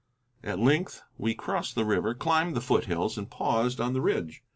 [0.43, 4.41] At length we crossed the river, climbed the foot hills, and paused on the ridge.